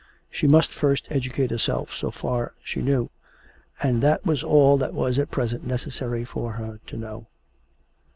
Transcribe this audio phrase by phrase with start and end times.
[0.31, 3.11] She must first educate herself, so far she knew,
[3.83, 7.27] and that was all that was at present necessary for her to know.